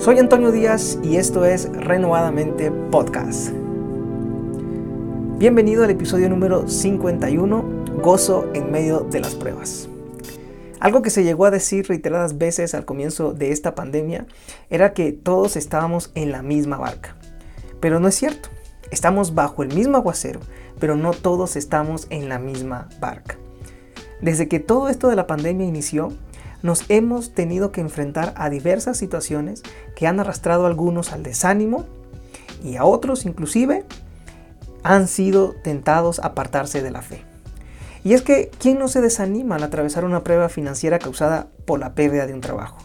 [0.00, 3.50] Soy Antonio Díaz y esto es Renovadamente Podcast.
[5.36, 9.90] Bienvenido al episodio número 51, Gozo en medio de las pruebas.
[10.80, 14.26] Algo que se llegó a decir reiteradas veces al comienzo de esta pandemia
[14.70, 17.14] era que todos estábamos en la misma barca.
[17.80, 18.48] Pero no es cierto.
[18.90, 20.40] Estamos bajo el mismo aguacero,
[20.78, 23.36] pero no todos estamos en la misma barca.
[24.22, 26.08] Desde que todo esto de la pandemia inició,
[26.62, 29.62] nos hemos tenido que enfrentar a diversas situaciones
[29.96, 31.86] que han arrastrado a algunos al desánimo
[32.62, 33.84] y a otros inclusive
[34.82, 37.24] han sido tentados a apartarse de la fe.
[38.02, 41.94] Y es que, ¿quién no se desanima al atravesar una prueba financiera causada por la
[41.94, 42.78] pérdida de un trabajo?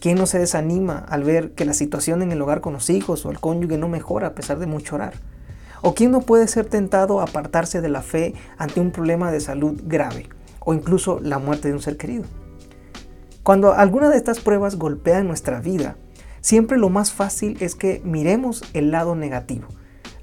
[0.00, 3.24] ¿Quién no se desanima al ver que la situación en el hogar con los hijos
[3.26, 5.12] o el cónyuge no mejora a pesar de mucho orar?
[5.82, 9.40] ¿O quién no puede ser tentado a apartarse de la fe ante un problema de
[9.40, 10.28] salud grave
[10.60, 12.24] o incluso la muerte de un ser querido?
[13.42, 15.96] Cuando alguna de estas pruebas golpea nuestra vida,
[16.40, 19.66] siempre lo más fácil es que miremos el lado negativo,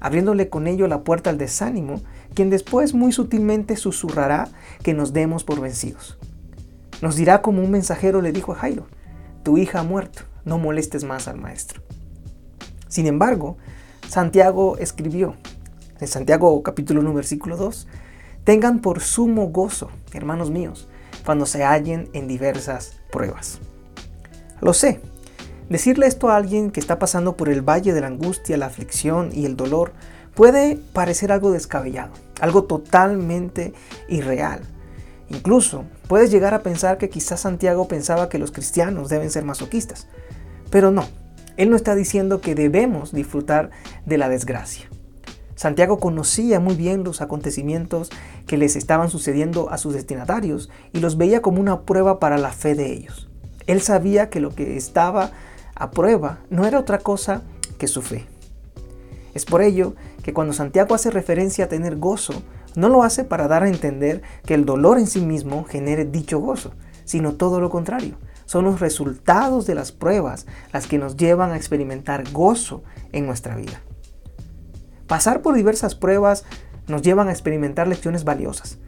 [0.00, 2.00] abriéndole con ello la puerta al desánimo,
[2.32, 4.48] quien después muy sutilmente susurrará
[4.82, 6.18] que nos demos por vencidos.
[7.02, 8.86] Nos dirá como un mensajero le dijo a Jairo,
[9.42, 11.82] tu hija ha muerto, no molestes más al maestro.
[12.88, 13.58] Sin embargo,
[14.08, 15.34] Santiago escribió,
[16.00, 17.86] en Santiago capítulo 1 versículo 2,
[18.44, 20.88] tengan por sumo gozo, hermanos míos,
[21.24, 23.58] cuando se hallen en diversas pruebas.
[24.60, 25.00] Lo sé,
[25.68, 29.30] decirle esto a alguien que está pasando por el valle de la angustia, la aflicción
[29.32, 29.92] y el dolor
[30.34, 33.72] puede parecer algo descabellado, algo totalmente
[34.08, 34.60] irreal.
[35.30, 40.08] Incluso puedes llegar a pensar que quizás Santiago pensaba que los cristianos deben ser masoquistas.
[40.70, 41.04] Pero no,
[41.56, 43.70] él no está diciendo que debemos disfrutar
[44.06, 44.89] de la desgracia.
[45.60, 48.08] Santiago conocía muy bien los acontecimientos
[48.46, 52.50] que les estaban sucediendo a sus destinatarios y los veía como una prueba para la
[52.50, 53.28] fe de ellos.
[53.66, 55.32] Él sabía que lo que estaba
[55.74, 57.42] a prueba no era otra cosa
[57.76, 58.24] que su fe.
[59.34, 62.42] Es por ello que cuando Santiago hace referencia a tener gozo,
[62.74, 66.38] no lo hace para dar a entender que el dolor en sí mismo genere dicho
[66.40, 66.72] gozo,
[67.04, 68.14] sino todo lo contrario.
[68.46, 72.82] Son los resultados de las pruebas las que nos llevan a experimentar gozo
[73.12, 73.82] en nuestra vida.
[75.10, 76.44] Pasar por diversas pruebas
[76.86, 78.78] nos llevan a experimentar lecciones valiosas,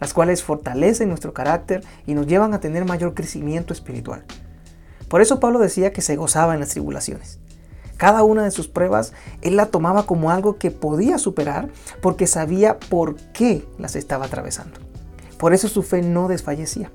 [0.00, 4.24] las cuales fortalecen nuestro carácter y nos llevan a tener mayor crecimiento espiritual.
[5.06, 7.38] Por eso Pablo decía que se gozaba en las tribulaciones.
[7.96, 11.68] Cada una de sus pruebas él la tomaba como algo que podía superar
[12.02, 14.80] porque sabía por qué las estaba atravesando.
[15.38, 16.90] Por eso su fe no desfallecía.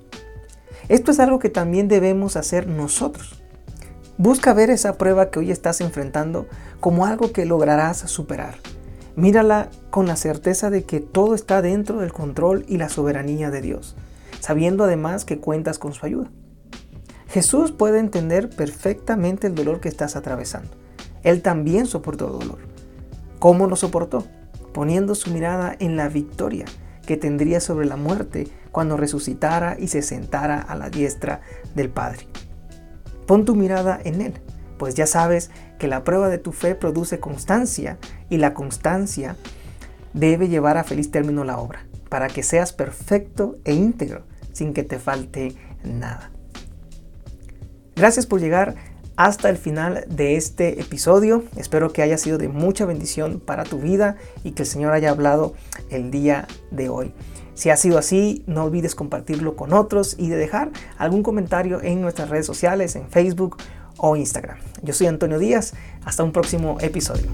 [0.90, 3.42] Esto es algo que también debemos hacer nosotros.
[4.18, 6.48] Busca ver esa prueba que hoy estás enfrentando
[6.82, 8.56] como algo que lograrás superar.
[9.16, 13.62] Mírala con la certeza de que todo está dentro del control y la soberanía de
[13.62, 13.96] Dios,
[14.40, 16.32] sabiendo además que cuentas con su ayuda.
[17.28, 20.72] Jesús puede entender perfectamente el dolor que estás atravesando.
[21.22, 22.60] Él también soportó dolor.
[23.38, 24.26] ¿Cómo lo soportó?
[24.74, 26.66] Poniendo su mirada en la victoria
[27.06, 31.42] que tendría sobre la muerte cuando resucitara y se sentara a la diestra
[31.76, 32.28] del Padre.
[33.28, 34.34] Pon tu mirada en Él
[34.84, 35.50] pues ya sabes
[35.80, 37.98] que la prueba de tu fe produce constancia
[38.34, 39.36] y la constancia
[40.14, 44.24] debe llevar a feliz término la obra, para que seas perfecto e íntegro
[44.54, 46.32] sin que te falte nada.
[47.96, 48.74] Gracias por llegar
[49.18, 51.44] hasta el final de este episodio.
[51.58, 55.12] Espero que haya sido de mucha bendición para tu vida y que el Señor haya
[55.12, 55.54] hablado
[55.92, 57.14] el día de hoy.
[57.54, 62.02] Si ha sido así, no olvides compartirlo con otros y de dejar algún comentario en
[62.02, 63.58] nuestras redes sociales, en Facebook
[63.98, 64.58] o Instagram.
[64.82, 67.28] Yo soy Antonio Díaz, hasta un próximo episodio.